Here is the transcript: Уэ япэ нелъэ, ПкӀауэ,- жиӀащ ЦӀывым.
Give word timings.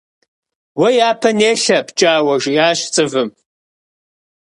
Уэ 0.79 0.89
япэ 1.09 1.29
нелъэ, 1.39 1.79
ПкӀауэ,- 1.87 2.35
жиӀащ 2.41 2.79
ЦӀывым. 2.93 3.29